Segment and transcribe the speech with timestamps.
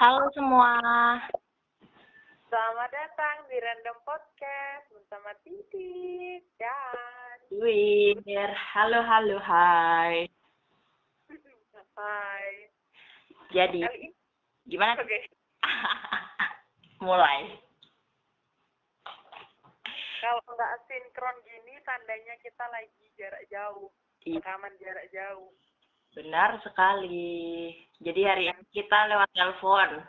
[0.00, 0.80] Halo semua.
[2.48, 8.48] Selamat datang di Random Podcast bersama Titik dan Wir.
[8.48, 10.24] Halo, halo, hai.
[12.00, 12.72] Hai.
[13.52, 14.08] Jadi, Kali
[14.72, 14.96] gimana?
[14.96, 15.20] oke.
[17.04, 17.60] Mulai.
[20.24, 23.92] Kalau nggak sinkron gini tandanya kita lagi jarak jauh,
[24.24, 25.52] Iya, rekaman jarak jauh.
[26.14, 27.74] Benar sekali.
[28.00, 30.02] Jadi hari ini kita lewat telepon.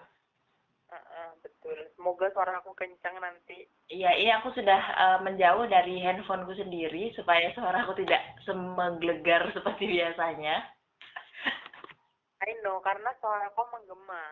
[1.62, 1.78] Betul.
[1.94, 3.70] Semoga suara aku kencang nanti.
[3.94, 10.66] Iya, iya aku sudah eh, menjauh dari handphoneku sendiri supaya suaraku tidak semenggelegar seperti biasanya.
[12.42, 14.24] I know karena suara aku menggema.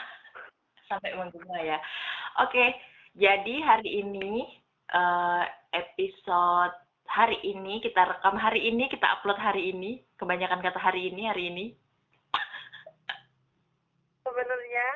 [0.88, 1.76] Sampai menggema ya.
[2.40, 2.72] Oke,
[3.12, 4.48] jadi hari ini
[4.96, 5.44] eh,
[5.76, 10.02] episode hari ini kita rekam hari ini, kita upload hari ini.
[10.18, 11.66] Kebanyakan kata hari ini, hari ini.
[14.24, 14.88] Sebenarnya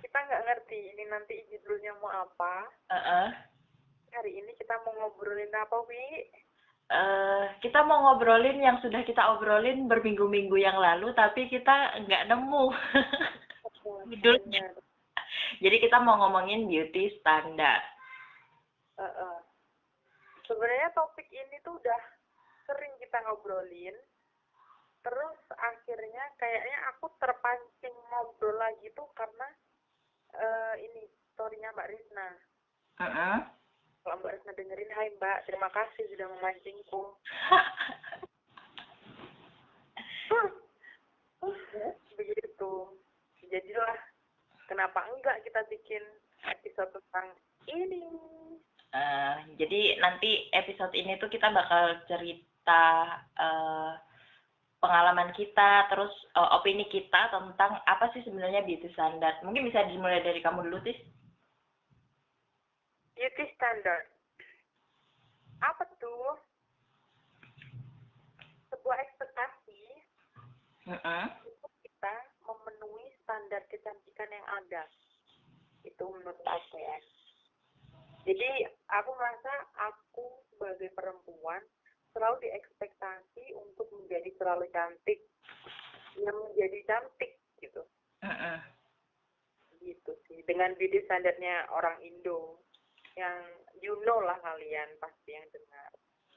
[0.00, 2.54] kita nggak ngerti ini nanti judulnya mau apa.
[2.90, 3.28] Heeh.
[4.10, 6.26] Hari ini kita mau ngobrolin apa, Wi?
[6.90, 12.64] eh kita mau ngobrolin yang sudah kita obrolin berminggu-minggu yang lalu, tapi kita nggak nemu
[14.10, 14.74] judulnya.
[15.62, 17.78] Jadi kita mau ngomongin beauty standar.
[18.98, 19.36] Heeh.
[20.50, 22.02] Sebenarnya topik ini tuh udah
[22.66, 23.94] sering kita ngobrolin.
[25.06, 29.46] Terus akhirnya kayaknya aku terpancing ngobrol lagi tuh karena
[30.34, 31.06] eh, ini
[31.38, 32.28] storynya Mbak Rizna.
[32.98, 33.36] Heeh.
[34.02, 37.02] Kalau Mbak Rizna dengerin, hai Mbak, terima kasih sudah memancingku.
[42.18, 42.72] Begitu.
[43.54, 43.94] Jadilah
[44.66, 46.02] kenapa enggak kita bikin
[46.42, 47.38] episode tentang
[47.70, 48.02] ini.
[48.90, 52.82] Eh, jadi nanti episode ini tuh kita bakal cerita
[53.38, 53.92] eh,
[54.82, 59.38] pengalaman kita, terus eh, opini kita tentang apa sih sebenarnya beauty standard.
[59.46, 60.98] Mungkin bisa dimulai dari kamu dulu, Tis.
[63.14, 64.10] Beauty standard.
[65.62, 66.34] Apa tuh?
[68.74, 69.82] Sebuah ekspektasi
[70.90, 71.24] Heeh.
[71.46, 74.82] untuk kita memenuhi standar kecantikan yang ada.
[75.86, 76.98] Itu menurut aku ya.
[78.28, 78.48] Jadi
[78.92, 81.62] aku merasa aku sebagai perempuan
[82.12, 85.20] selalu diekspektasi untuk menjadi terlalu cantik.
[86.18, 87.32] Yang menjadi cantik
[87.62, 87.82] gitu.
[88.20, 88.58] Heeh.
[89.80, 90.44] Gitu sih.
[90.44, 92.60] Dengan beauty standarnya orang Indo.
[93.16, 93.40] Yang
[93.80, 95.90] you know lah kalian pasti yang dengar.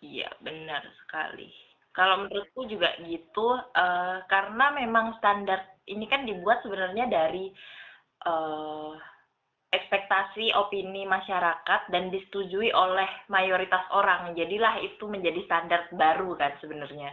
[0.04, 1.52] Iya, benar sekali.
[1.94, 7.54] Kalau menurutku juga gitu, eh, karena memang standar ini kan dibuat sebenarnya dari
[8.24, 8.94] eh,
[9.74, 14.38] ekspektasi opini masyarakat dan disetujui oleh mayoritas orang.
[14.38, 17.10] Jadilah itu menjadi standar baru kan sebenarnya.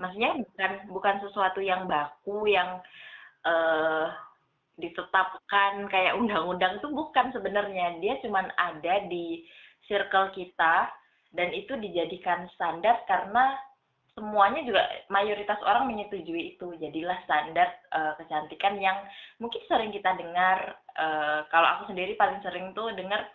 [0.00, 2.80] Maksudnya bukan bukan sesuatu yang baku yang
[3.44, 4.06] eh,
[4.80, 8.00] ditetapkan kayak undang-undang itu bukan sebenarnya.
[8.00, 9.44] Dia cuman ada di
[9.84, 10.88] circle kita
[11.36, 13.56] dan itu dijadikan standar karena
[14.12, 18.96] semuanya juga mayoritas orang menyetujui itu jadilah standar eh, kecantikan yang
[19.40, 23.28] mungkin sering kita dengar eh, kalau aku sendiri paling sering tuh dengar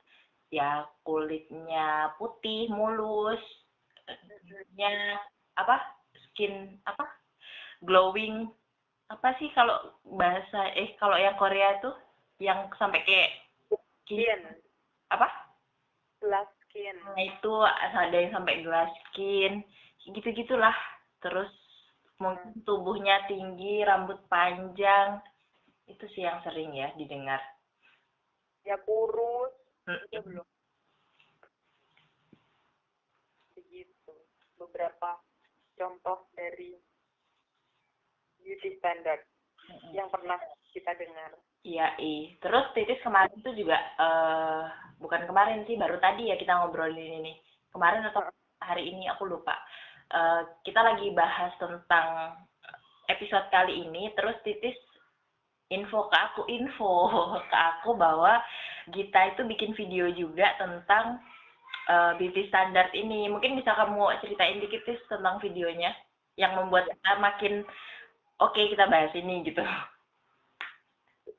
[0.48, 3.42] ya kulitnya putih mulus
[4.80, 5.20] nya
[5.60, 5.76] apa
[6.32, 7.04] skin apa
[7.84, 8.48] glowing
[9.12, 9.76] apa sih kalau
[10.16, 11.96] bahasa eh kalau yang Korea tuh
[12.40, 13.32] yang sampai kayak
[14.08, 14.40] Skin.
[15.12, 15.28] apa
[16.24, 16.48] Glass
[16.78, 16.96] skin.
[17.02, 19.66] Nah itu ada yang sampai glass skin,
[20.06, 20.76] gitu-gitulah.
[21.24, 21.50] Terus
[22.22, 25.18] mungkin tubuhnya tinggi, rambut panjang,
[25.88, 27.40] itu sih yang sering ya didengar.
[28.68, 29.56] Ya kurus.
[29.88, 30.48] Mm, Itu belum.
[33.56, 34.14] Begitu.
[34.60, 35.24] Beberapa
[35.80, 36.76] contoh dari
[38.44, 39.24] beauty standard
[39.96, 40.40] yang pernah
[40.72, 41.36] kita dengar.
[41.64, 42.36] Iya, ih.
[42.40, 44.64] Terus titis kemarin tuh juga, eh
[45.04, 47.34] bukan kemarin sih, baru tadi ya kita ngobrolin ini.
[47.72, 48.24] Kemarin atau
[48.64, 49.56] hari ini aku lupa.
[50.12, 52.40] Eh kita lagi bahas tentang
[53.12, 54.76] episode kali ini, terus titis
[55.68, 56.92] info ke aku, info
[57.52, 58.40] ke aku bahwa
[58.88, 61.20] Gita itu bikin video juga tentang
[61.92, 63.28] eh, beauty standard ini.
[63.28, 65.92] Mungkin bisa kamu ceritain dikit Tis tentang videonya
[66.40, 67.68] yang membuat kita makin
[68.40, 69.64] oke kita bahas ini gitu.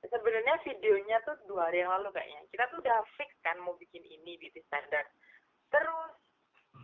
[0.09, 2.45] Sebenarnya videonya tuh dua hari yang lalu kayaknya.
[2.53, 5.09] Kita tuh udah fix kan mau bikin ini beauty standard.
[5.73, 6.13] Terus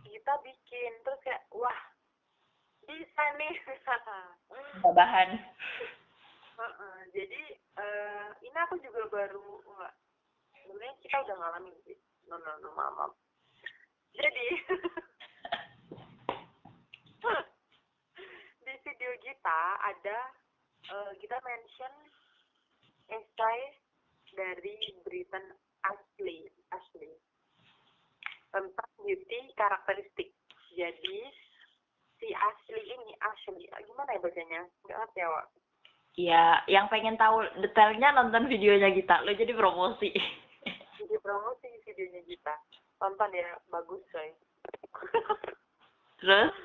[0.01, 1.79] kita bikin terus kayak wah
[2.89, 3.53] bisa nih.
[4.97, 5.29] Bahan.
[7.11, 9.93] Jadi eh, ini aku juga baru enggak.
[10.63, 11.97] Sebenarnya kita udah ngalamin sih.
[12.27, 13.11] No no no maaf.
[14.15, 14.47] Jadi
[18.65, 20.17] di video kita ada
[20.91, 21.93] eh, kita mention
[23.11, 23.61] esai
[24.35, 25.53] dari Britain
[25.85, 27.13] Ashley Ashley
[28.49, 30.33] tentang beauty karakteristik
[30.73, 31.17] jadi
[32.17, 35.45] si Ashley ini Ashley gimana ya bacanya nggak ngerti ya Wak
[36.15, 39.19] Ya, yang pengen tahu detailnya nonton videonya kita.
[39.27, 40.15] Lo jadi promosi.
[40.99, 42.55] jadi promosi videonya kita
[42.95, 44.29] tonton ya bagus coy.
[46.23, 46.55] Terus?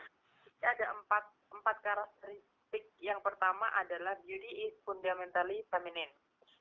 [0.61, 2.85] ada empat empat karakteristik.
[3.02, 6.12] Yang pertama adalah beauty is fundamentally feminine.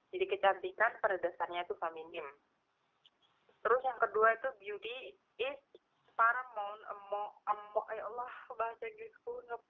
[0.09, 2.25] Jadi kecantikan pada dasarnya itu feminim.
[3.61, 4.97] Terus yang kedua itu beauty
[5.37, 5.59] is
[6.17, 6.81] paramount.
[6.89, 9.61] Among among ya Allah bahasa Inggrisku nggak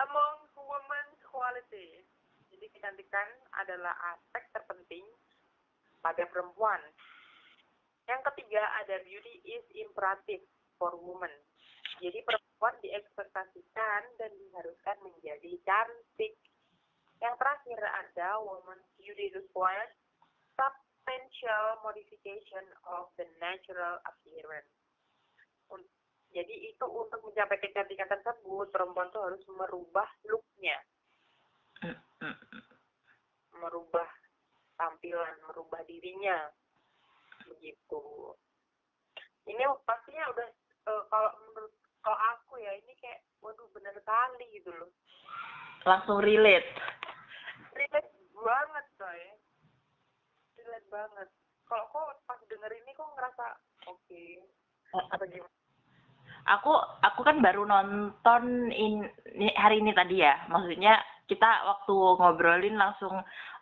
[0.00, 2.04] among women's quality
[2.62, 3.28] jadi kecantikan
[3.58, 5.02] adalah aspek terpenting
[5.98, 6.78] pada perempuan.
[8.06, 10.46] Yang ketiga ada beauty is imperative
[10.76, 11.32] for women.
[11.98, 16.38] Jadi perempuan diekspektasikan dan diharuskan menjadi cantik.
[17.18, 19.90] Yang terakhir ada women's beauty requires
[20.54, 24.70] substantial modification of the natural appearance
[26.32, 30.80] jadi itu untuk mencapai kecantikan tersebut perempuan tuh harus merubah looknya.
[33.52, 34.08] Merubah
[34.80, 36.48] tampilan merubah dirinya.
[37.52, 38.02] Begitu.
[39.44, 40.48] Ini pastinya udah
[40.88, 44.90] uh, kalau menurut kalau aku ya ini kayak waduh bener kali gitu loh.
[45.84, 46.72] Langsung relate.
[47.76, 49.22] relate banget coy.
[50.56, 51.28] Relate banget.
[51.68, 53.46] Kalau kok pas denger ini kok ngerasa
[53.88, 54.40] oke okay.
[54.92, 55.61] apa gimana
[56.42, 59.06] Aku aku kan baru nonton in,
[59.54, 60.34] hari ini tadi ya.
[60.50, 60.98] Maksudnya
[61.30, 63.14] kita waktu ngobrolin langsung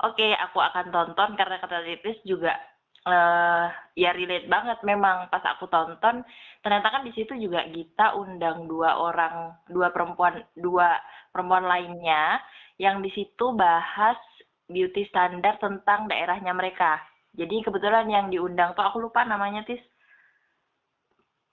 [0.03, 2.57] oke aku akan tonton karena kata Titis juga
[3.01, 3.67] eh
[3.97, 6.21] ya relate banget memang pas aku tonton
[6.61, 11.01] ternyata kan di situ juga Gita undang dua orang dua perempuan dua
[11.33, 12.37] perempuan lainnya
[12.77, 14.21] yang di situ bahas
[14.69, 17.03] beauty standar tentang daerahnya mereka.
[17.35, 19.83] Jadi kebetulan yang diundang tuh aku lupa namanya Tis.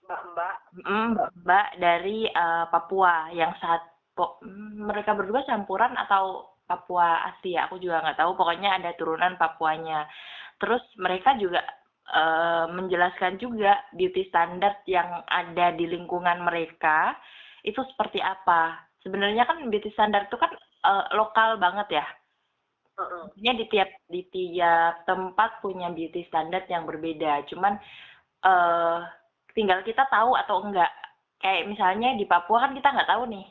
[0.08, 0.54] Mbak-mbak
[0.88, 1.10] Mm,
[1.44, 3.28] mbak dari eh, Papua.
[3.40, 3.82] Yang saat
[4.16, 6.24] po- mm, mereka berdua campuran atau
[6.68, 7.68] Papua asli ya?
[7.68, 8.32] Aku juga nggak tahu.
[8.40, 10.08] Pokoknya ada turunan Papuanya.
[10.60, 11.60] Terus mereka juga
[12.20, 17.16] eh, menjelaskan juga beauty standard yang ada di lingkungan mereka
[17.64, 18.80] itu seperti apa.
[19.04, 20.52] Sebenarnya kan beauty standard itu kan
[20.90, 22.06] eh, lokal banget ya.
[22.98, 27.46] Maksudnya di tiap di tiap tempat punya beauty standard yang berbeda.
[27.50, 27.78] Cuman
[28.44, 28.98] eh
[29.58, 30.86] tinggal kita tahu atau enggak.
[31.42, 33.46] Kayak misalnya di Papua kan kita nggak tahu nih.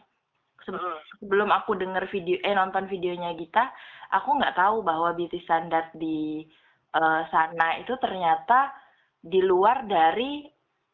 [1.20, 3.68] Sebelum aku denger video eh nonton videonya Gita,
[4.16, 6.48] aku nggak tahu bahwa beauty standard di
[6.96, 8.72] eh, sana itu ternyata
[9.20, 10.48] di luar dari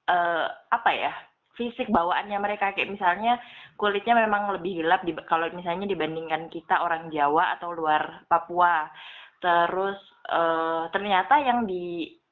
[0.09, 1.13] eh apa ya?
[1.53, 3.37] fisik bawaannya mereka kayak misalnya
[3.77, 8.89] kulitnya memang lebih gelap di, kalau misalnya dibandingkan kita orang Jawa atau luar Papua.
[9.37, 10.01] Terus
[10.33, 11.69] eh, ternyata yang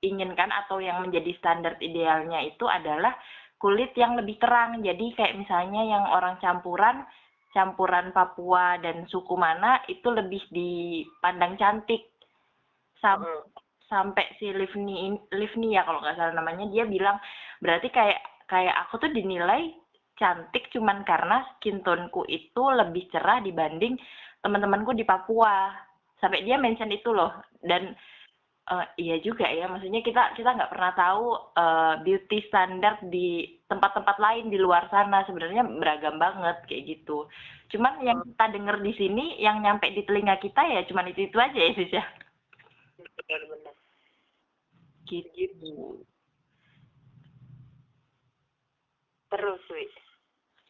[0.01, 3.13] diinginkan atau yang menjadi standar idealnya itu adalah
[3.61, 4.81] kulit yang lebih terang.
[4.81, 7.05] Jadi kayak misalnya yang orang campuran,
[7.53, 12.09] campuran Papua dan suku mana itu lebih dipandang cantik.
[12.97, 13.45] Sam- Heeh.
[13.91, 17.19] sampai si Livni Livni ya kalau nggak salah namanya dia bilang
[17.59, 19.67] berarti kayak kayak aku tuh dinilai
[20.15, 23.99] cantik cuman karena skin tone-ku itu lebih cerah dibanding
[24.39, 25.75] teman-temanku di Papua
[26.23, 27.35] sampai dia mention itu loh
[27.67, 27.91] dan
[28.71, 31.25] eh, iya juga ya maksudnya kita kita nggak pernah tahu
[31.59, 37.27] eh, beauty standard di tempat-tempat lain di luar sana sebenarnya beragam banget kayak gitu.
[37.71, 41.37] Cuman yang kita denger di sini yang nyampe di telinga kita ya cuman itu itu
[41.39, 42.03] aja ya sis ya.
[42.99, 43.75] Benar-benar
[45.11, 46.03] gitu.
[49.31, 49.85] Terus wi.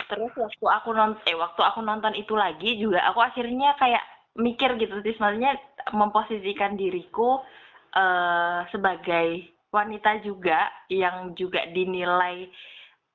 [0.10, 4.04] Terus waktu aku nonton eh waktu aku nonton itu lagi juga aku akhirnya kayak
[4.36, 5.56] mikir gitu sih sebenarnya
[5.92, 7.40] memposisikan diriku
[8.72, 12.48] sebagai wanita juga yang juga dinilai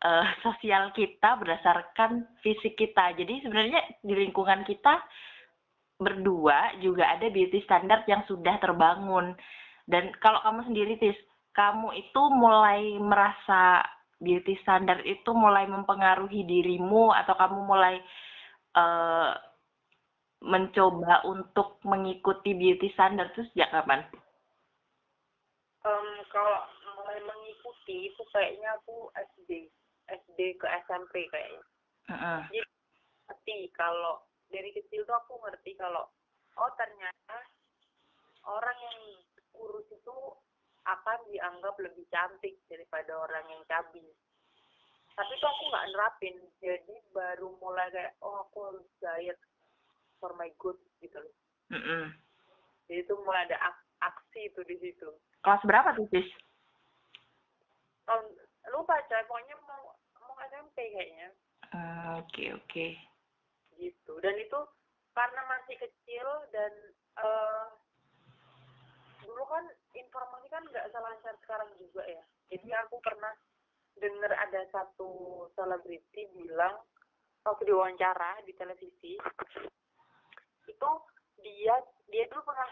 [0.04, 5.00] eh, sosial kita berdasarkan fisik kita jadi sebenarnya di lingkungan kita
[5.96, 9.32] berdua juga ada beauty standard yang sudah terbangun
[9.88, 11.16] dan kalau kamu sendiri tis
[11.56, 13.80] kamu itu mulai merasa
[14.20, 17.96] beauty standard itu mulai mempengaruhi dirimu atau kamu mulai
[18.76, 19.32] eh,
[20.44, 24.04] mencoba untuk mengikuti beauty standard itu sejak kapan?
[25.86, 26.66] Em, kalau
[26.98, 29.70] mulai mengikuti itu kayaknya aku SD
[30.10, 31.62] SD ke SMP kayaknya.
[32.10, 32.40] Heeh.
[33.26, 36.10] ngerti kalau dari kecil tuh aku ngerti kalau
[36.58, 37.38] oh ternyata
[38.50, 39.00] orang yang
[39.54, 40.16] kurus itu
[40.86, 44.02] akan dianggap lebih cantik daripada orang yang cabi.
[45.14, 46.36] Tapi tuh aku nggak nerapin.
[46.58, 49.38] Jadi baru mulai kayak oh aku harus diet
[50.18, 51.34] for my good gitu loh.
[51.66, 52.04] Mm -mm.
[52.86, 55.10] jadi itu mulai ada ak aksi itu di situ
[55.44, 56.28] kelas berapa tuh sis?
[58.70, 61.28] Lupa coy pokoknya mau mau SMP kayaknya.
[61.66, 62.28] Oke uh, oke.
[62.30, 62.90] Okay, okay.
[63.80, 64.18] gitu.
[64.22, 64.58] Dan itu
[65.16, 66.72] karena masih kecil dan
[67.18, 67.72] uh,
[69.24, 69.64] dulu kan
[69.96, 72.24] informasi kan nggak selancar sekarang juga ya.
[72.52, 73.32] Jadi aku pernah
[73.96, 76.76] dengar ada satu selebriti bilang
[77.48, 79.16] waktu diwawancara di televisi
[80.68, 80.90] itu
[81.40, 81.74] dia
[82.10, 82.70] dia dulu pernah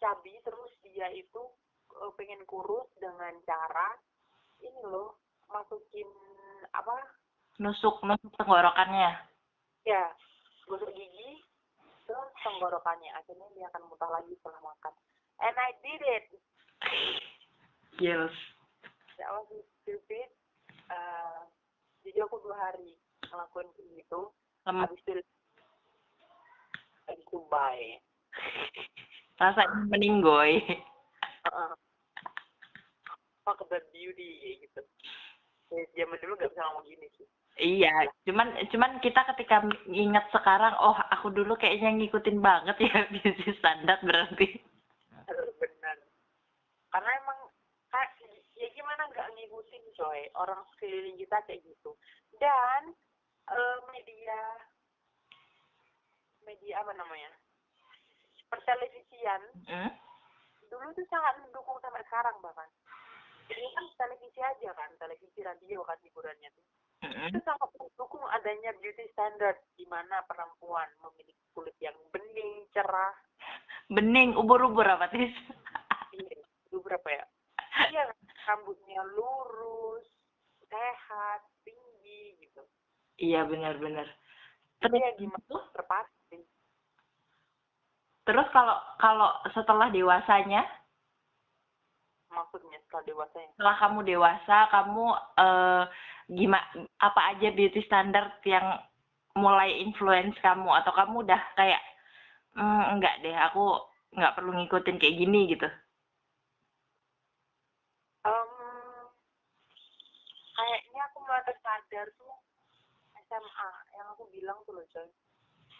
[0.00, 1.42] cabi terus dia itu
[2.16, 3.98] pengen kurus dengan cara
[4.62, 5.18] ini loh
[5.50, 6.08] masukin
[6.72, 6.96] apa?
[7.60, 9.18] Nusuk nusuk tenggorokannya.
[9.84, 10.12] Ya
[10.66, 11.42] gosok gigi
[12.06, 13.10] terus tenggorokannya.
[13.18, 14.94] Akhirnya dia akan muntah lagi setelah makan.
[15.42, 16.24] And I did it.
[17.98, 18.32] Yes.
[19.18, 19.50] That was
[19.82, 20.28] stupid.
[20.88, 21.46] Uh,
[22.02, 22.98] jadi aku dua hari
[23.32, 24.20] ngelakuin itu
[24.68, 24.84] Lama.
[24.86, 25.22] habis itu
[27.08, 27.88] habis itu bye
[29.40, 30.60] rasanya meninggoy
[31.50, 31.74] uh,
[33.42, 34.82] fuck that beauty gitu
[35.72, 37.28] zaman dulu nggak bisa ngomong gini sih
[37.60, 39.60] Iya, cuman cuman kita ketika
[39.92, 44.56] ingat sekarang, oh aku dulu kayaknya ngikutin banget ya bisnis standar berarti.
[45.60, 45.96] Benar.
[46.88, 47.38] Karena emang
[47.92, 48.08] kayak
[48.56, 51.92] ya gimana nggak ngikutin coy orang sekeliling kita kayak gitu.
[52.40, 52.96] Dan
[53.52, 54.38] uh, media
[56.48, 57.30] media apa namanya
[58.48, 59.92] pertelevisian hmm?
[60.72, 62.68] Dulu tuh sangat mendukung sampai sekarang bahkan.
[63.52, 66.64] Jadi kan televisi aja kan, televisi radio kan hiburannya tuh
[67.02, 73.10] itu sangat mendukung adanya beauty standard di mana perempuan memiliki kulit yang bening, cerah.
[73.90, 75.34] Bening, ubur-ubur apa tis?
[76.14, 76.38] iya,
[76.70, 77.24] ubur apa ya?
[77.90, 78.02] Iya,
[78.46, 80.06] rambutnya lurus,
[80.70, 82.62] sehat, tinggi gitu.
[83.18, 84.06] Iya benar-benar.
[84.78, 86.21] Terus ya gimana terpasti.
[88.22, 90.62] Terus kalau kalau setelah dewasanya?
[92.30, 93.50] Maksudnya setelah dewasanya?
[93.58, 95.84] Setelah kamu dewasa, kamu uh,
[96.30, 96.64] gimana
[97.02, 98.78] apa aja beauty standard yang
[99.36, 101.82] mulai influence kamu atau kamu udah kayak
[102.56, 103.80] mm, enggak deh aku
[104.12, 105.68] nggak perlu ngikutin kayak gini gitu
[108.28, 109.08] um,
[110.52, 112.36] kayaknya aku mulai tersadar tuh
[113.32, 115.08] SMA yang aku bilang tuh loh coy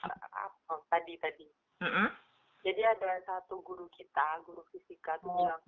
[0.09, 1.47] apa tadi tadi
[1.85, 2.09] mm -hmm.
[2.63, 5.63] Jadi ada satu guru kita guru fisika tuh bilang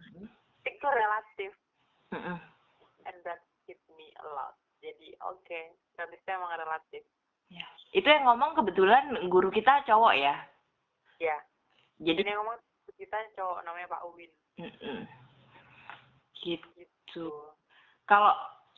[0.64, 1.52] itu relatif
[3.04, 5.74] and that hit me a lot jadi oke okay.
[5.98, 7.02] relatifnya emang relatif
[7.50, 7.66] ya.
[7.92, 10.34] itu yang ngomong kebetulan guru kita cowok ya
[11.18, 11.36] ya
[12.02, 12.58] jadi Ini yang ngomong
[12.94, 15.02] kita cowok namanya Pak Uwin -mm.
[16.42, 17.26] gitu, gitu.
[18.06, 18.30] kalau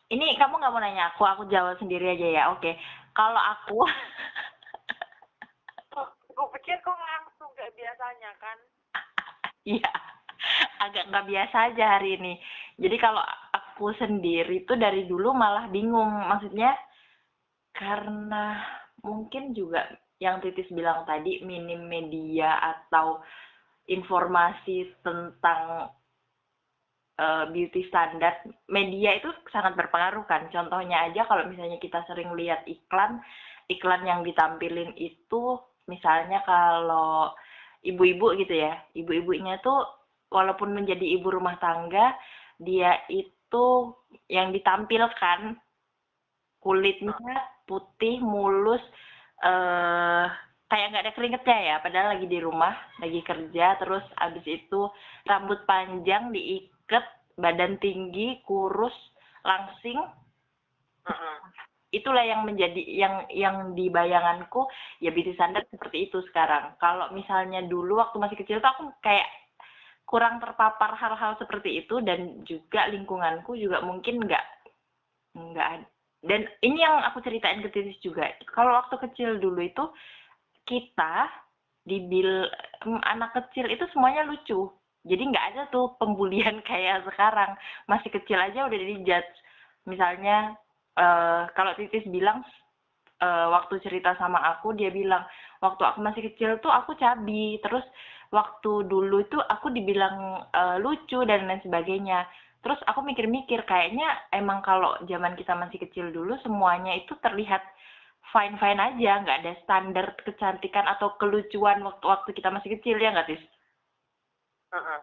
[0.09, 2.75] ini kamu nggak mau nanya aku aku jawab sendiri aja ya oke okay.
[3.13, 3.85] kalau aku
[6.37, 8.59] aku pikir kok langsung gak biasanya kan?
[9.67, 9.91] Iya
[10.81, 12.39] agak nggak biasa aja hari ini.
[12.77, 16.13] Jadi kalau aku sendiri tuh dari dulu malah bingung.
[16.29, 16.77] Maksudnya
[17.73, 18.61] karena
[19.05, 19.85] mungkin juga
[20.21, 23.21] yang Titis bilang tadi minim media atau
[23.87, 25.93] informasi tentang
[27.21, 30.49] uh, beauty standard media itu sangat berpengaruh kan?
[30.53, 33.21] Contohnya aja kalau misalnya kita sering lihat iklan
[33.67, 37.35] iklan yang ditampilin itu misalnya kalau
[37.83, 39.87] ibu-ibu gitu ya ibu-ibunya tuh
[40.31, 42.15] walaupun menjadi ibu rumah tangga
[42.59, 43.95] dia itu
[44.27, 45.59] yang ditampilkan.
[46.57, 47.15] Kulitnya
[47.63, 48.83] putih mulus
[49.39, 50.27] eh
[50.67, 54.91] kayak nggak ada keringetnya ya padahal lagi di rumah lagi kerja terus abis itu
[55.31, 57.07] rambut panjang diikat
[57.39, 58.95] badan tinggi kurus
[59.47, 60.03] langsing
[62.01, 64.69] itulah yang menjadi yang yang di bayanganku
[65.01, 66.77] ya beauty standard seperti itu sekarang.
[66.81, 69.27] Kalau misalnya dulu waktu masih kecil tuh aku kayak
[70.07, 74.45] kurang terpapar hal-hal seperti itu dan juga lingkunganku juga mungkin nggak
[75.35, 75.71] nggak
[76.27, 78.27] dan ini yang aku ceritain ke Titis juga.
[78.51, 79.85] Kalau waktu kecil dulu itu
[80.67, 81.31] kita
[81.87, 82.51] dibil
[83.07, 84.67] anak kecil itu semuanya lucu.
[85.07, 87.55] Jadi nggak ada tuh pembulian kayak sekarang.
[87.87, 89.35] Masih kecil aja udah dijudge.
[89.87, 90.59] Misalnya
[90.97, 92.43] uh, kalau Titis bilang
[93.21, 95.25] uh, waktu cerita sama aku dia bilang
[95.61, 97.61] waktu aku masih kecil tuh aku cabi.
[97.63, 97.85] Terus
[98.33, 102.27] waktu dulu itu aku dibilang uh, lucu dan lain sebagainya.
[102.65, 107.63] Terus aku mikir-mikir kayaknya emang kalau zaman kita masih kecil dulu semuanya itu terlihat
[108.35, 113.15] fine fine aja nggak ada standar kecantikan atau kelucuan waktu waktu kita masih kecil ya
[113.15, 113.43] nggak tis?
[114.75, 115.01] Uh -uh.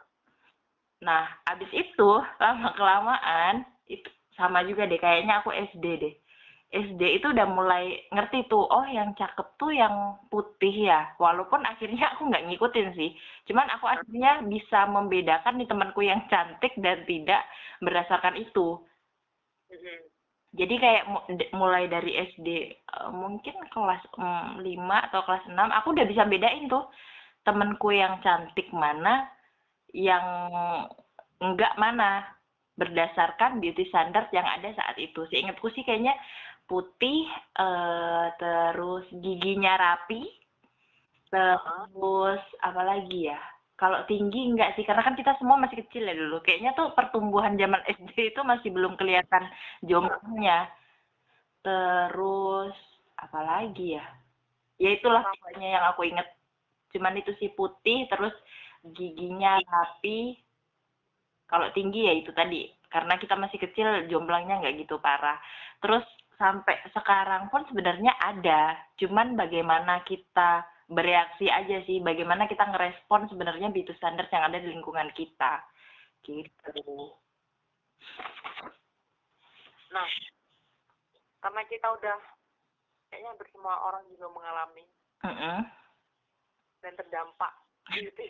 [0.99, 2.09] nah abis itu
[2.39, 6.13] lama kelamaan itu sama juga deh kayaknya aku SD deh
[6.73, 11.13] SD itu udah mulai ngerti tuh, oh yang cakep tuh yang putih ya.
[11.21, 13.13] Walaupun akhirnya aku nggak ngikutin sih.
[13.45, 17.45] Cuman aku akhirnya bisa membedakan nih temanku yang cantik dan tidak
[17.77, 18.81] berdasarkan itu.
[19.69, 19.97] Mhm.
[20.53, 21.05] Jadi kayak
[21.53, 22.47] mulai dari SD
[22.89, 26.85] uh, mungkin kelas um, 5 atau kelas 6 aku udah bisa bedain tuh
[27.41, 29.29] temanku yang cantik mana,
[29.93, 30.25] yang
[31.41, 32.21] enggak mana
[32.73, 35.25] berdasarkan beauty standard yang ada saat itu.
[35.29, 36.17] Seingatku sih kayaknya
[36.65, 37.27] putih,
[37.59, 40.25] uh, terus giginya rapi,
[41.29, 43.39] terus apa lagi ya?
[43.73, 46.39] Kalau tinggi enggak sih, karena kan kita semua masih kecil ya dulu.
[46.45, 49.43] Kayaknya tuh pertumbuhan zaman SD itu masih belum kelihatan
[49.83, 50.69] jomblangnya.
[51.61, 52.75] Terus
[53.17, 54.05] apa lagi ya?
[54.81, 56.27] Ya itulah pokoknya yang aku inget.
[56.93, 58.33] Cuman itu sih putih, terus
[58.83, 60.42] giginya rapi.
[61.53, 65.37] Kalau tinggi ya itu tadi, karena kita masih kecil jomblangnya nggak gitu parah.
[65.85, 66.01] Terus
[66.41, 73.69] sampai sekarang pun sebenarnya ada, cuman bagaimana kita bereaksi aja sih, bagaimana kita ngerespon sebenarnya
[73.69, 75.61] beauty standard yang ada di lingkungan kita.
[76.25, 76.81] Gitu.
[79.93, 80.09] Nah,
[81.37, 82.17] karena kita udah
[83.13, 84.89] kayaknya hampir semua orang juga mengalami
[85.21, 85.61] uh -uh.
[86.81, 87.53] dan terdampak
[87.93, 88.25] beauty.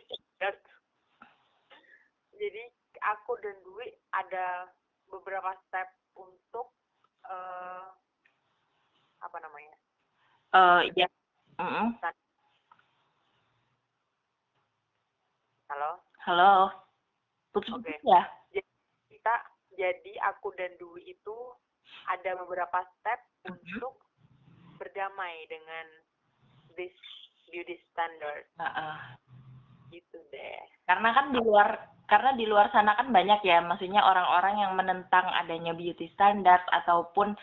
[2.35, 4.71] Jadi aku dan Dwi ada
[5.11, 6.71] beberapa step untuk
[7.27, 7.91] uh,
[9.23, 9.75] apa namanya?
[10.55, 11.07] Uh, ya.
[11.59, 11.87] Uh -uh.
[15.73, 15.91] Halo.
[16.23, 16.53] Halo.
[17.51, 17.97] Putus okay.
[18.05, 18.23] ya?
[18.53, 18.71] Jadi
[19.09, 19.35] kita
[19.73, 21.37] jadi aku dan Dwi itu
[22.09, 23.57] ada beberapa step uh -huh.
[23.57, 23.93] untuk
[24.77, 25.85] berdamai dengan
[26.77, 26.95] this
[27.49, 28.49] beauty standard.
[28.57, 28.97] Uh -uh.
[29.93, 30.57] Gitu deh.
[30.89, 35.23] Karena kan di luar karena di luar sana kan banyak ya, maksudnya orang-orang yang menentang
[35.33, 37.33] adanya beauty standard ataupun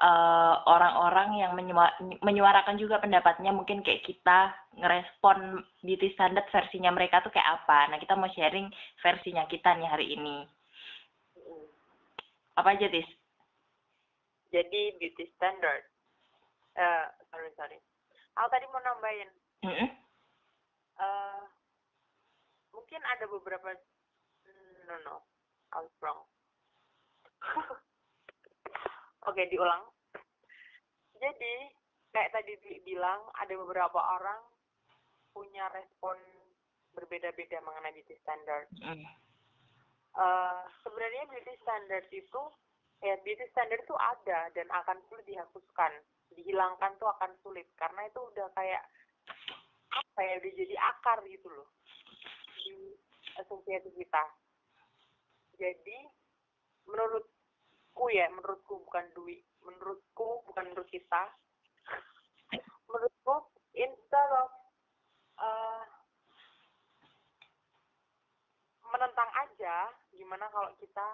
[0.00, 1.52] eh, orang-orang uh, yang
[2.22, 7.90] menyuarakan juga pendapatnya mungkin kayak kita ngerespon beauty standard versinya mereka tuh kayak apa.
[7.90, 8.70] Nah, kita mau sharing
[9.02, 10.46] versinya kita nih hari ini.
[12.54, 13.08] Apa aja, Tis?
[14.54, 15.82] Jadi beauty standard.
[16.78, 17.78] Uh, sorry, sorry.
[18.38, 19.30] Aku tadi mau nambahin.
[19.62, 19.88] Mm -hmm.
[21.02, 21.53] uh,
[22.74, 23.72] mungkin ada beberapa
[24.90, 25.16] no no.
[25.74, 26.22] I was wrong.
[29.26, 29.82] Oke okay, diulang.
[31.18, 31.54] Jadi
[32.14, 32.54] kayak tadi
[32.86, 34.38] bilang ada beberapa orang
[35.34, 36.14] punya respon
[36.94, 38.70] berbeda-beda mengenai beauty standard.
[38.78, 39.02] Mm.
[40.14, 42.42] uh, sebenarnya beauty standard itu
[43.02, 45.90] ya beauty standard itu ada dan akan sulit dihapuskan.
[46.30, 48.86] Dihilangkan tuh akan sulit karena itu udah kayak
[49.94, 51.66] apa ya udah jadi akar gitu loh
[53.44, 54.24] asosiasi kita.
[55.60, 55.98] Jadi
[56.88, 61.22] menurutku ya menurutku bukan Dwi menurutku bukan menurut kita.
[62.88, 64.50] Menurutku instead of
[65.38, 65.84] uh,
[68.88, 71.06] menentang aja gimana kalau kita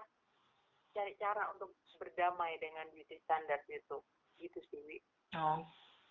[0.90, 3.98] cari cara untuk berdamai dengan beauty standard itu.
[4.40, 4.98] Gitu sih Wi.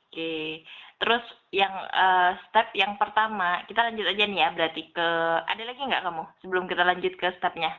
[0.10, 0.66] Oke,
[0.98, 1.22] terus
[1.54, 5.08] yang uh, step yang pertama kita lanjut aja nih ya berarti ke
[5.46, 7.78] ada lagi nggak kamu sebelum kita lanjut ke stepnya?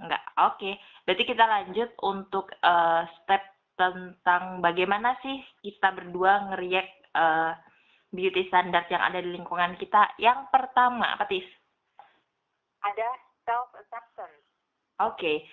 [0.00, 0.22] Enggak.
[0.48, 0.56] Oke.
[0.56, 0.74] Okay.
[1.04, 3.42] Berarti kita lanjut untuk uh, step
[3.76, 7.52] tentang bagaimana sih kita berdua ngeriak uh,
[8.12, 10.16] beauty standard yang ada di lingkungan kita.
[10.16, 11.46] Yang pertama, apa Tis?
[12.80, 13.08] Ada
[13.44, 14.40] self acceptance.
[15.04, 15.44] Oke.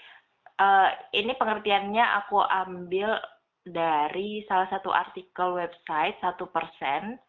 [0.58, 3.14] Uh, ini pengertiannya aku ambil
[3.72, 7.20] dari salah satu artikel website satu persen.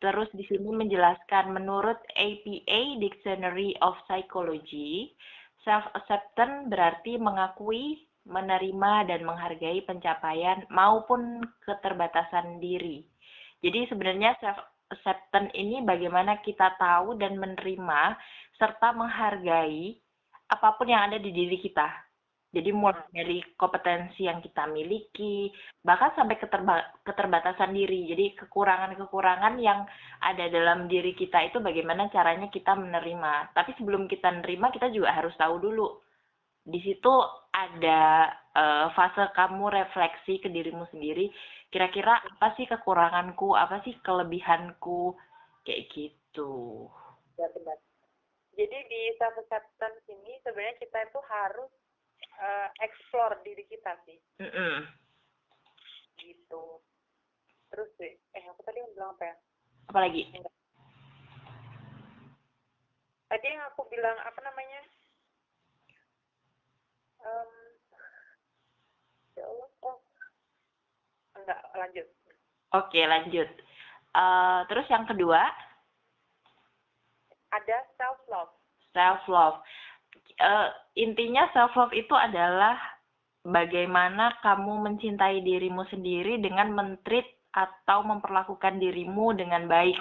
[0.00, 5.12] Terus di sini menjelaskan menurut APA Dictionary of Psychology,
[5.60, 13.04] Self-acceptance berarti mengakui, menerima, dan menghargai pencapaian maupun keterbatasan diri.
[13.60, 18.16] Jadi sebenarnya self-acceptance ini bagaimana kita tahu dan menerima
[18.56, 20.00] serta menghargai
[20.48, 21.88] apa pun yang ada di diri kita.
[22.50, 25.54] Jadi mulai dari kompetensi yang kita miliki,
[25.86, 28.10] bahkan sampai keterba keterbatasan diri.
[28.10, 29.86] Jadi kekurangan-kekurangan yang
[30.18, 33.54] ada dalam diri kita itu bagaimana caranya kita menerima.
[33.54, 36.02] Tapi sebelum kita menerima, kita juga harus tahu dulu.
[36.66, 37.14] Di situ
[37.54, 41.30] ada uh, fase kamu refleksi ke dirimu sendiri.
[41.70, 45.14] Kira-kira apa sih kekuranganku, apa sih kelebihanku,
[45.62, 46.90] kayak gitu.
[47.38, 47.78] Ya benar.
[48.58, 51.70] Jadi di self acceptance ini sebenarnya kita itu harus
[52.40, 54.18] uh, explore diri kita sih.
[54.40, 54.76] Mm -hmm.
[56.20, 56.80] gitu.
[57.70, 59.36] Terus sih eh aku tadi mau bilang apa ya?
[59.88, 60.22] Apa lagi?
[63.30, 64.80] Tadi yang aku bilang apa namanya?
[67.20, 67.52] Um,
[69.38, 69.98] ya Allah oh.
[71.36, 72.06] Enggak lanjut.
[72.70, 73.50] Oke, lanjut.
[74.10, 75.42] Uh, terus yang kedua,
[77.54, 78.60] ada self love
[78.92, 79.58] self love.
[80.40, 82.80] Uh, intinya self love itu adalah
[83.44, 90.00] bagaimana kamu mencintai dirimu sendiri dengan mentreat atau memperlakukan dirimu dengan baik.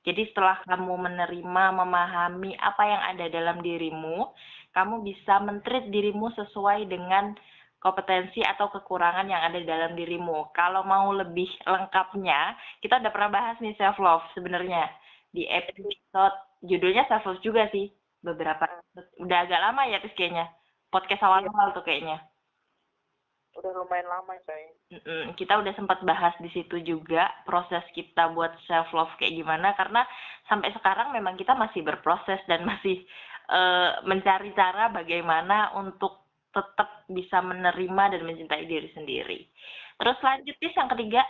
[0.00, 4.32] Jadi setelah kamu menerima, memahami apa yang ada dalam dirimu,
[4.72, 7.36] kamu bisa mentreat dirimu sesuai dengan
[7.80, 10.48] kompetensi atau kekurangan yang ada dalam dirimu.
[10.56, 14.88] Kalau mau lebih lengkapnya, kita udah pernah bahas nih self love sebenarnya
[15.30, 17.86] di episode judulnya self love juga sih
[18.20, 18.68] beberapa
[19.20, 20.48] udah agak lama ya terus kayaknya
[20.92, 22.20] podcast awal-awal tuh kayaknya
[23.58, 24.64] udah lumayan lama coy
[25.34, 30.06] kita udah sempat bahas di situ juga proses kita buat self love kayak gimana karena
[30.46, 33.02] sampai sekarang memang kita masih berproses dan masih
[33.50, 39.46] uh, mencari cara bagaimana untuk tetap bisa menerima dan mencintai diri sendiri.
[40.02, 41.22] Terus lanjut nih yang ketiga.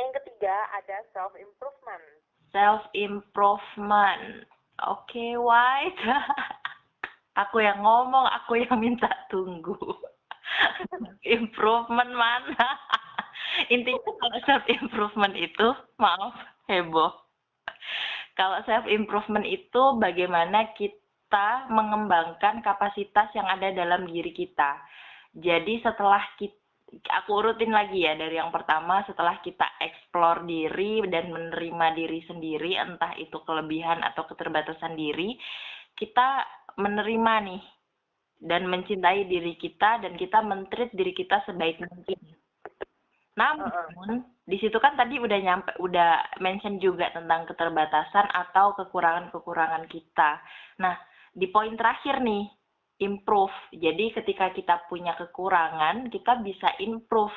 [0.00, 2.04] Yang ketiga ada self improvement.
[2.50, 4.48] Self improvement.
[4.88, 5.92] Oke, okay, why?
[7.42, 9.76] aku yang ngomong, aku yang minta tunggu.
[11.36, 12.68] improvement mana?
[13.74, 15.68] Intinya kalau self improvement itu,
[16.00, 16.32] maaf,
[16.70, 17.12] heboh.
[18.38, 24.82] Kalau self improvement itu bagaimana kita kita mengembangkan kapasitas yang ada dalam diri kita.
[25.30, 26.58] Jadi setelah kita
[26.90, 32.74] aku urutin lagi ya dari yang pertama setelah kita explore diri dan menerima diri sendiri
[32.74, 35.38] entah itu kelebihan atau keterbatasan diri
[35.94, 36.42] kita
[36.78, 37.62] menerima nih
[38.40, 42.18] dan mencintai diri kita dan kita mentreat diri kita sebaik mungkin.
[43.36, 50.40] Namun di situ kan tadi udah nyampe udah mention juga tentang keterbatasan atau kekurangan-kekurangan kita.
[50.80, 50.96] Nah
[51.36, 52.48] di poin terakhir nih
[53.00, 53.52] improve.
[53.72, 57.34] Jadi ketika kita punya kekurangan kita bisa improve.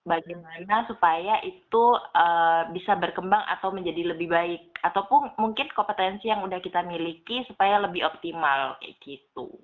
[0.00, 1.84] Bagaimana supaya itu
[2.16, 4.62] uh, bisa berkembang atau menjadi lebih baik.
[4.80, 9.60] Ataupun mungkin kompetensi yang udah kita miliki supaya lebih optimal kayak gitu.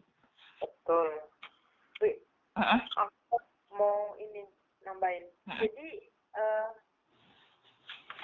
[0.61, 1.09] Betul.
[2.05, 2.21] Wih,
[2.53, 2.81] uh -uh.
[3.01, 3.37] aku
[3.81, 4.45] mau ini
[4.85, 5.25] nambahin.
[5.49, 5.61] Uh -uh.
[5.65, 5.89] jadi
[6.37, 6.69] uh,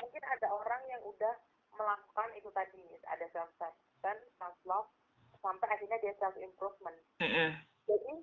[0.04, 1.34] mungkin ada orang yang udah
[1.80, 2.84] melakukan itu tadi.
[3.08, 4.92] Ada self acceptance self love
[5.42, 6.96] sampai akhirnya dia self improvement.
[7.18, 7.50] Mm-hmm.
[7.90, 8.14] jadi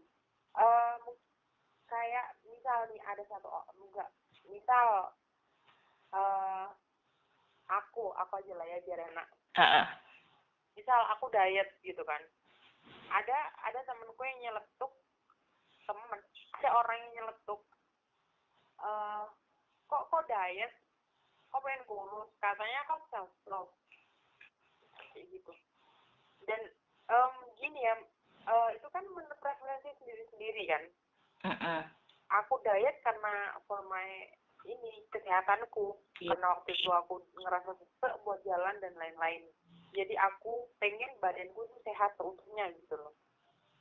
[0.56, 1.02] um,
[1.92, 4.10] kayak misal nih ada satu enggak
[4.48, 5.14] misal
[6.16, 6.68] uh,
[7.70, 9.28] aku aku aja lah ya biar enak.
[9.60, 9.88] Uh-uh.
[10.74, 12.24] misal aku diet gitu kan.
[13.12, 14.94] Ada ada temenku yang nyeletuk
[15.84, 16.22] temen.
[16.62, 17.62] Ada orang yang nyeletuk
[18.80, 19.28] uh,
[19.92, 20.72] kok kok diet?
[21.50, 22.30] Kok pengen kurus?
[22.40, 23.74] Katanya kok self love
[25.14, 25.52] kayak gitu.
[26.48, 26.62] Dan
[27.10, 27.96] um, gini ya
[28.48, 30.84] uh, itu kan menurut preferensi sendiri-sendiri kan?
[31.40, 31.82] Uh -uh.
[32.30, 34.28] aku diet karena for my
[34.68, 35.96] ini kesehatanku.
[36.20, 36.36] Yeah.
[36.36, 39.48] karena waktu itu aku ngerasa susah buat jalan dan lain-lain.
[39.96, 43.16] Jadi aku pengen badanku itu sehat seutuhnya gitu loh.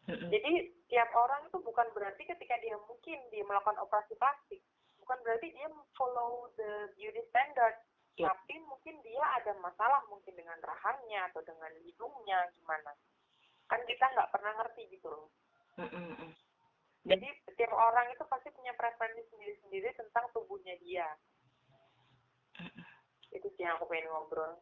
[0.08, 4.64] Jadi tiap orang itu bukan berarti ketika dia mungkin dia melakukan operasi plastik
[5.04, 7.76] bukan berarti dia follow the beauty standard.
[8.18, 8.34] Yeah.
[8.34, 12.90] tapi mungkin dia ada masalah mungkin dengan rahangnya atau dengan hidungnya gimana
[13.68, 15.28] kan kita nggak pernah ngerti gitu loh.
[17.08, 21.08] Jadi setiap orang itu pasti punya preferensi sendiri-sendiri tentang tubuhnya dia.
[23.32, 24.60] Itu sih yang aku pengen ngobrol.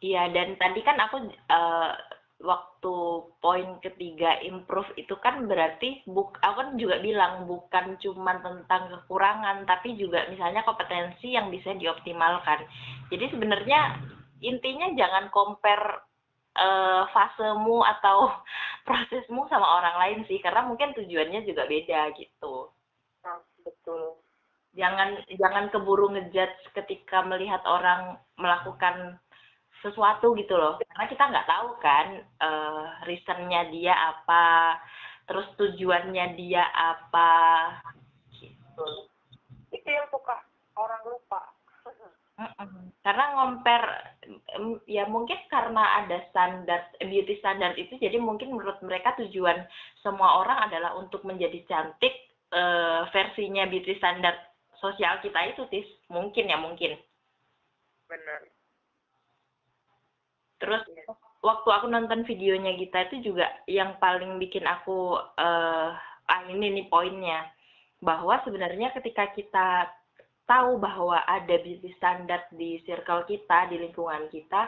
[0.00, 1.92] Iya dan tadi kan aku uh,
[2.40, 2.96] waktu
[3.44, 9.68] poin ketiga improve itu kan berarti buk aku kan juga bilang bukan cuma tentang kekurangan
[9.68, 12.64] tapi juga misalnya kompetensi yang bisa dioptimalkan.
[13.12, 14.00] Jadi sebenarnya
[14.40, 16.09] intinya jangan compare
[16.56, 18.32] uh, fasemu atau
[18.88, 22.70] prosesmu sama orang lain sih karena mungkin tujuannya juga beda gitu.
[23.22, 24.18] Nah, betul.
[24.78, 29.18] Jangan jangan keburu ngejudge ketika melihat orang melakukan
[29.80, 32.06] sesuatu gitu loh karena kita nggak tahu kan
[32.40, 34.76] uh, reasonnya dia apa
[35.24, 37.32] terus tujuannya dia apa
[38.36, 39.08] gitu
[39.72, 40.36] itu yang suka
[40.76, 41.42] orang lupa
[43.00, 43.82] karena ngomper
[44.84, 49.64] ya mungkin karena ada standar beauty standar itu jadi mungkin menurut mereka tujuan
[50.04, 52.12] semua orang adalah untuk menjadi cantik
[52.52, 54.36] uh, versinya beauty standar
[54.80, 56.96] sosial kita itu sih mungkin ya mungkin.
[58.08, 58.40] Benar.
[60.60, 61.16] Terus ya.
[61.40, 65.88] waktu aku nonton videonya kita itu juga yang paling bikin aku uh,
[66.28, 67.48] ah ini nih poinnya.
[68.00, 69.88] Bahwa sebenarnya ketika kita
[70.50, 74.66] tahu bahwa ada bisnis standar di circle kita, di lingkungan kita,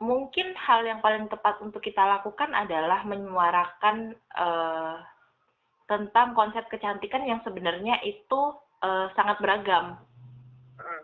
[0.00, 5.04] mungkin hal yang paling tepat untuk kita lakukan adalah menyuarakan uh,
[5.84, 10.00] tentang konsep kecantikan yang sebenarnya itu uh, sangat beragam.
[10.80, 11.02] Uh,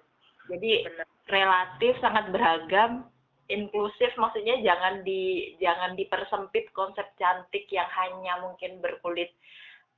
[0.49, 1.07] Jadi benar.
[1.29, 3.05] relatif sangat beragam,
[3.53, 9.35] inklusif maksudnya jangan di jangan dipersempit konsep cantik yang hanya mungkin berkulit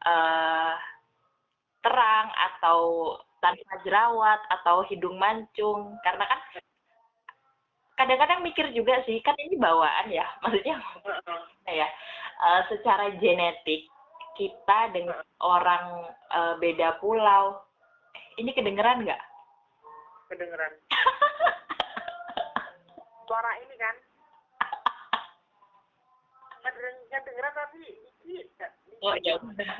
[0.02, 0.74] uh,
[1.84, 2.78] terang atau
[3.40, 5.96] tanpa jerawat atau hidung mancung.
[6.04, 6.40] Karena kan
[7.96, 10.26] kadang-kadang mikir juga sih kan ini bawaan ya.
[10.42, 10.76] Maksudnya
[11.68, 11.88] ya?
[12.36, 13.88] Uh, secara genetik
[14.36, 17.64] kita dengan orang uh, beda pulau
[18.36, 19.22] ini kedengeran nggak?
[20.28, 20.72] Kedengeran.
[23.26, 23.96] Suara ini kan?
[26.60, 28.70] Kedengeran tapi dikit
[29.04, 29.74] oh ya udah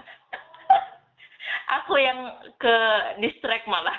[1.81, 2.21] aku yang
[2.57, 2.77] ke
[3.23, 3.97] distract malah.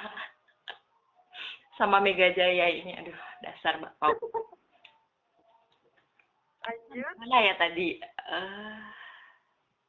[1.77, 4.17] Sama Mega Jaya ini aduh dasar bapak
[6.67, 7.13] lanjut.
[7.23, 7.89] Mana ya tadi?
[8.27, 8.79] Uh,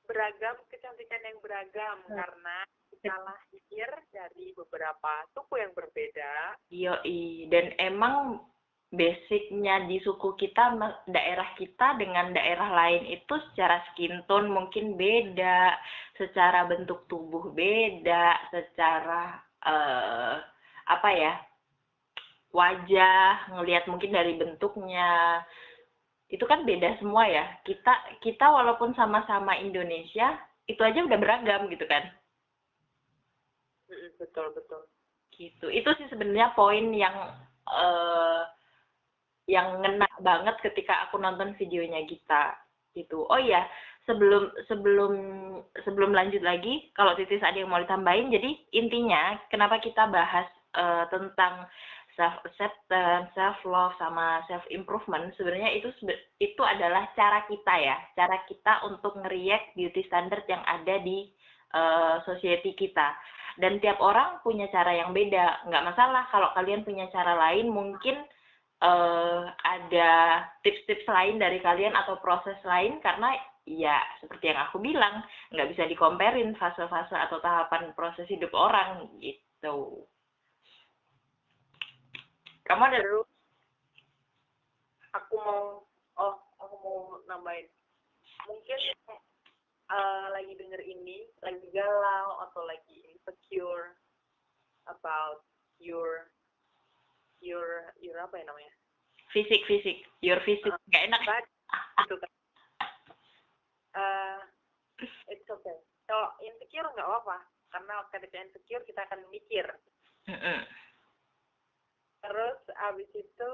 [0.06, 2.16] beragam kecantikan yang beragam hmm.
[2.16, 6.56] karena kita lahir dari beberapa suku yang berbeda.
[6.72, 8.42] Yoi dan emang
[8.88, 10.72] basicnya di suku kita
[11.12, 15.76] daerah kita dengan daerah lain itu secara skin tone mungkin beda
[16.16, 19.36] secara bentuk tubuh beda secara
[19.68, 20.40] uh,
[20.88, 21.36] apa ya
[22.52, 25.42] wajah ngelihat mungkin dari bentuknya.
[26.28, 27.44] Itu kan beda semua ya.
[27.64, 30.36] Kita kita walaupun sama-sama Indonesia
[30.68, 32.04] itu aja udah beragam gitu kan.
[34.20, 34.82] Betul betul.
[35.32, 35.66] Gitu.
[35.72, 37.14] Itu sih sebenarnya poin yang
[37.64, 38.42] uh,
[39.48, 42.54] yang ngena banget ketika aku nonton videonya kita
[42.92, 43.64] gitu oh iya
[44.04, 45.12] sebelum sebelum
[45.84, 51.08] sebelum lanjut lagi kalau titis ada yang mau ditambahin jadi intinya kenapa kita bahas uh,
[51.08, 51.64] tentang
[52.18, 55.94] self acceptance, self love sama self improvement sebenarnya itu
[56.42, 61.30] itu adalah cara kita ya, cara kita untuk ngeriak beauty standard yang ada di
[61.78, 63.14] uh, society kita.
[63.58, 68.18] Dan tiap orang punya cara yang beda, nggak masalah kalau kalian punya cara lain mungkin
[68.82, 70.10] uh, ada
[70.62, 73.34] tips-tips lain dari kalian atau proses lain karena
[73.68, 75.20] ya seperti yang aku bilang
[75.52, 80.06] nggak bisa dikomperin fase-fase atau tahapan proses hidup orang gitu.
[82.68, 83.24] Kamu ada dulu?
[85.16, 85.64] Aku mau,
[86.20, 87.64] oh, aku mau nambahin.
[88.44, 88.80] Mungkin
[89.88, 93.96] uh, lagi denger ini, lagi galau atau lagi insecure
[94.84, 95.48] about
[95.80, 96.28] your
[97.42, 98.72] your your apa ya namanya?
[99.34, 101.20] Fisik fisik, your fisik uh, nggak enak.
[101.24, 101.44] Kan,
[102.04, 102.30] itu kan.
[103.94, 104.40] Uh,
[105.28, 105.76] it's okay.
[106.08, 107.36] Kalau insecure nggak apa-apa,
[107.74, 109.66] karena ketika insecure kita akan mikir.
[110.28, 110.60] Mm -hmm
[112.22, 112.58] terus
[112.90, 113.50] abis itu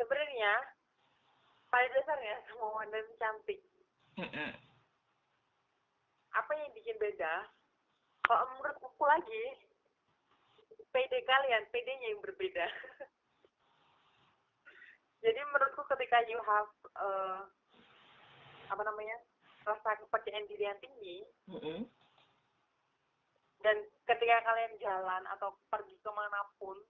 [0.00, 0.52] sebenarnya
[1.68, 3.60] pada dasarnya semua wanita cantik
[6.30, 7.46] apa yang bikin beda
[8.24, 9.44] kalau menurut aku lagi
[10.90, 12.66] PD kalian PD-nya yang berbeda.
[15.24, 17.44] Jadi menurutku ketika you have uh,
[18.72, 19.20] apa namanya
[19.68, 21.20] rasa kepercayaan diri yang tinggi
[21.52, 21.84] mm-hmm.
[23.60, 23.76] dan
[24.08, 26.80] ketika kalian jalan atau pergi ke mana pun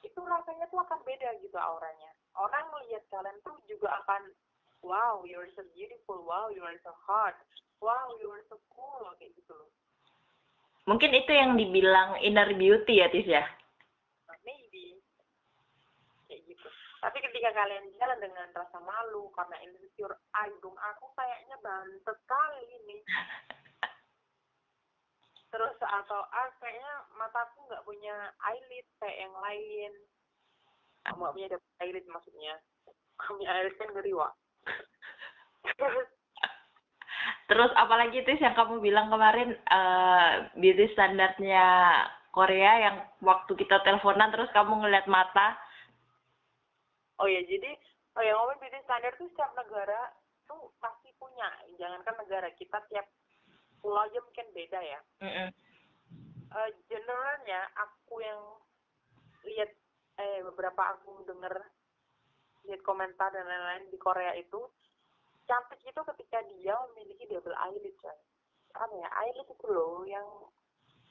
[0.00, 2.10] itu rasanya tuh akan beda gitu auranya.
[2.36, 4.32] Orang melihat kalian tuh juga akan
[4.80, 6.24] wow you're so beautiful.
[6.24, 7.36] Wow you're so hot.
[7.84, 9.04] Wow you're so cool.
[9.20, 9.68] Kayak gitu loh
[10.84, 13.44] mungkin itu yang dibilang inner beauty ya Tis ya?
[14.44, 15.00] Maybe.
[16.28, 16.68] Kayak gitu.
[17.00, 22.96] Tapi ketika kalian jalan dengan rasa malu karena insecure aidung aku kayaknya bantet kali ini.
[25.54, 29.92] Terus atau ah kayaknya mataku nggak punya eyelid kayak yang lain.
[31.06, 32.54] Nggak punya ada eyelid maksudnya?
[33.20, 34.34] Punya eyelid kan ngeri wak.
[35.78, 36.08] terus
[37.78, 41.66] apalagi itu yang kamu bilang kemarin uh, beauty standarnya
[42.34, 45.54] Korea yang waktu kita teleponan terus kamu ngeliat mata.
[47.22, 47.70] Oh ya jadi
[48.18, 50.10] oh ya ngomong beauty standar tuh setiap negara
[50.50, 51.46] tuh pasti punya.
[51.78, 53.06] Jangankan negara kita tiap
[53.78, 55.00] pulau aja mungkin beda ya.
[55.22, 55.48] Mm -hmm.
[56.50, 58.40] uh, generalnya aku yang
[59.44, 59.70] lihat
[60.18, 61.54] eh beberapa aku denger
[62.64, 64.62] lihat komentar dan lain-lain di Korea itu
[65.44, 68.16] cantik itu ketika dia memiliki double eyelid kan
[68.74, 69.08] apa ya?
[69.22, 70.26] Eyelid itu loh yang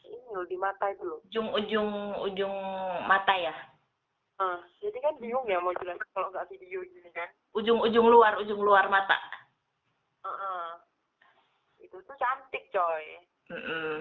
[0.03, 1.19] ini loh di mata itu loh.
[1.31, 1.89] Ujung ujung
[2.27, 2.55] ujung
[3.07, 3.55] mata ya?
[4.41, 7.29] Uh, jadi kan bingung ya mau jelas kalau nggak video gini kan?
[7.55, 9.15] Ujung ujung luar ujung luar mata.
[10.23, 10.83] Uh -uh
[11.93, 13.05] itu tuh cantik coy.
[13.53, 13.95] Mm -hmm.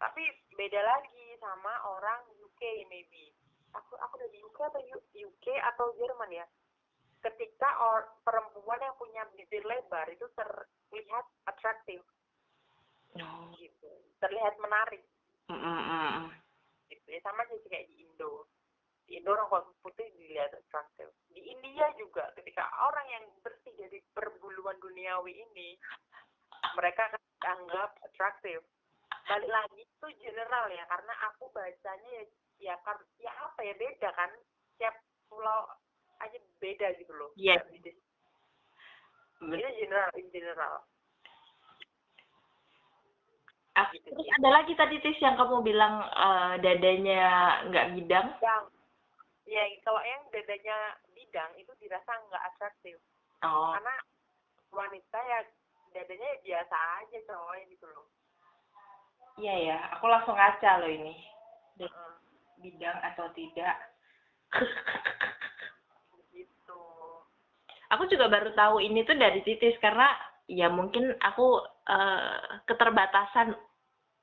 [0.00, 0.24] tapi
[0.58, 3.30] beda lagi sama orang UK maybe.
[3.70, 4.82] Aku aku dari UK atau
[5.14, 6.46] UK atau Jerman ya
[7.24, 12.00] ketika or, perempuan yang punya bibir lebar itu terlihat atraktif
[13.14, 13.54] Oh.
[13.54, 13.86] gitu.
[14.18, 14.98] Terlihat menarik.
[15.46, 16.26] Mm, mm, mm.
[16.90, 17.22] gitu ya.
[17.22, 18.50] Sama sih kayak di Indo.
[19.06, 23.98] Di Indo orang kulit putih dilihat atraktif di India juga ketika orang yang bersih dari
[24.14, 25.74] perbuluan duniawi ini
[26.78, 28.62] mereka akan dianggap atraktif
[29.26, 32.10] balik lagi itu general ya karena aku bacanya
[32.60, 32.74] ya ya
[33.18, 34.30] ya apa ya beda kan.
[34.78, 34.94] Tiap
[35.30, 35.70] pulau
[36.24, 37.60] aja beda gitu loh Yes.
[37.68, 37.92] Bisa-
[39.44, 40.74] Bet- itu general in general
[43.74, 44.30] Ah, gitu terus sih.
[44.32, 47.24] ada lagi tadi tis yang kamu bilang eh, dadanya
[47.66, 48.26] nggak bidang.
[48.38, 48.64] yang
[49.44, 50.76] ya kalau yang dadanya
[51.10, 52.96] bidang itu dirasa nggak atraktif
[53.42, 53.74] Oh.
[53.74, 53.94] karena
[54.70, 55.38] wanita ya
[55.92, 58.06] dadanya ya biasa aja coy gitu loh
[59.34, 61.18] Iya ya, aku langsung ngaca loh ini.
[62.56, 63.74] Bidang atau tidak.
[67.92, 70.08] aku juga baru tahu ini tuh dari titis karena
[70.48, 73.56] ya mungkin aku eh, keterbatasan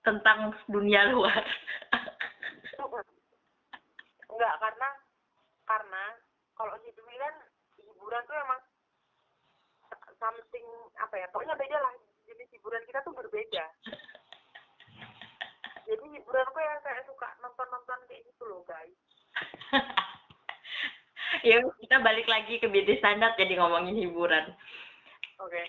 [0.02, 1.44] tentang dunia luar.
[4.32, 4.90] enggak karena
[5.70, 6.04] karena
[6.58, 7.36] kalau si Dwi kan
[7.78, 8.62] hiburan tuh emang
[10.18, 10.66] something
[10.98, 11.94] apa ya pokoknya beda lah.
[12.26, 13.66] Jenis hiburan kita tuh berbeda.
[15.92, 18.96] Jadi hiburan gue yang saya suka nonton nonton kayak gitu loh guys
[21.48, 24.52] ya kita balik lagi ke beauty standard jadi ngomongin hiburan.
[25.40, 25.62] oke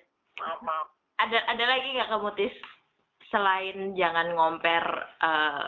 [0.42, 0.88] maaf maaf.
[1.22, 2.54] Ada ada lagi nggak kamu tis?
[3.30, 4.84] Selain jangan ngomper
[5.22, 5.66] eh,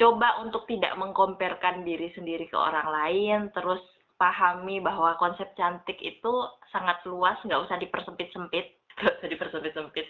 [0.00, 3.84] coba untuk tidak mengkomperkan diri sendiri ke orang lain terus
[4.16, 6.32] pahami bahwa konsep cantik itu
[6.72, 8.80] sangat luas nggak usah dipersempit-sempit.
[9.00, 10.06] Nggak usah dipersempit-sempit.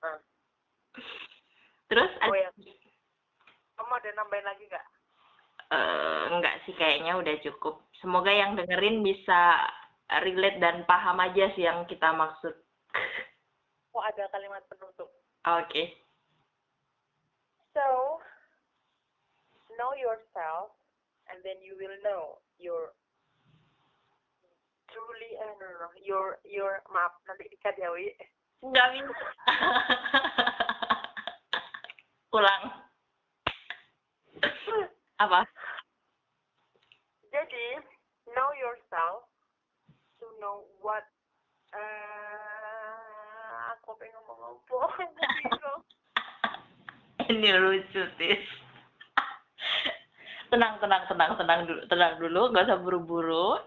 [0.00, 0.20] Hmm.
[1.92, 2.50] terus oh ada ya
[3.76, 4.86] kamu ada nambahin lagi nggak
[5.70, 7.86] Eh, enggak sih kayaknya udah cukup.
[8.02, 9.54] Semoga yang dengerin bisa
[10.26, 12.50] relate dan paham aja sih yang kita maksud.
[13.94, 15.06] oh ada kalimat penutup
[15.46, 15.94] Oke.
[17.70, 18.18] So,
[19.78, 20.74] know yourself,
[21.30, 22.90] and then you will know your
[24.90, 28.10] truly, eh, no, no, no, your, your, maaf, nanti dikat ya, Wi.
[28.66, 29.26] Enggak bisa.
[32.36, 32.62] Ulang.
[35.20, 35.44] Apa?
[37.28, 37.66] Jadi,
[38.32, 39.28] know yourself
[40.16, 41.04] to know what,
[41.76, 42.96] eh,
[43.76, 44.80] aku pengen ngomong apa.
[47.30, 48.42] Ini lucu, Tis.
[50.48, 53.60] Tenang, tenang, tenang, tenang dulu, tenang dulu, nggak usah buru-buru.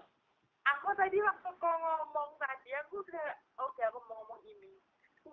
[0.66, 3.30] Aku tadi waktu kau ngomong tadi, aku udah,
[3.62, 4.74] oke aku mau ngomong ini.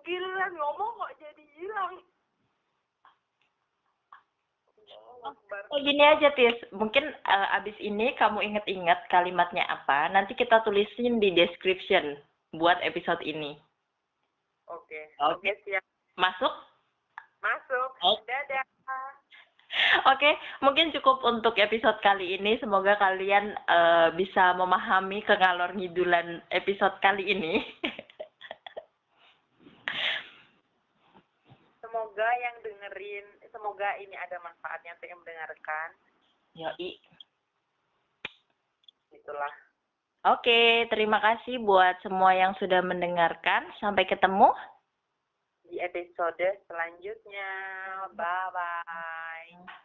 [0.06, 1.98] Giliran ngomong kok jadi hilang.
[5.22, 6.58] Oh, gini aja, Tis.
[6.74, 12.18] Mungkin eh, abis ini kamu inget-inget kalimatnya apa, nanti kita tulisin di description
[12.52, 13.54] buat episode ini.
[14.66, 15.46] Oke, Oke.
[15.46, 15.84] oke siap.
[16.18, 16.52] Masuk?
[17.40, 17.88] Masuk.
[18.02, 18.26] Oke.
[18.26, 18.66] Dadah.
[20.12, 22.60] Oke, mungkin cukup untuk episode kali ini.
[22.60, 27.64] Semoga kalian eh, bisa memahami kengalor ngidulan episode kali ini.
[31.80, 35.88] Semoga yang dengerin, semoga ini ada manfaatnya untuk yang mendengarkan.
[36.56, 36.90] Yoi.
[39.12, 39.54] Itulah.
[40.22, 43.68] Oke, terima kasih buat semua yang sudah mendengarkan.
[43.82, 44.50] Sampai ketemu.
[45.66, 47.50] Di episode selanjutnya.
[48.14, 49.81] Bye-bye.